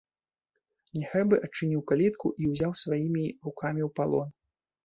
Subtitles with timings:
[0.99, 4.29] Няхай бы адчыніў калітку і ўзяў сваімі рукамі ў палон.